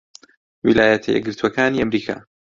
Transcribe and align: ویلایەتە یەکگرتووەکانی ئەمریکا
ویلایەتە 0.65 1.09
یەکگرتووەکانی 1.11 1.79
ئەمریکا 1.81 2.17